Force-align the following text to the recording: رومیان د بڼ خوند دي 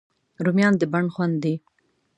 رومیان 0.45 0.73
د 0.77 0.83
بڼ 0.93 1.03
خوند 1.13 1.35
دي 1.43 1.55